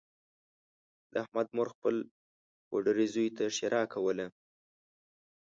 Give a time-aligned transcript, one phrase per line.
[1.11, 1.95] د احمد مور خپل
[2.67, 4.25] پوډري زوی ته ښېرا کوله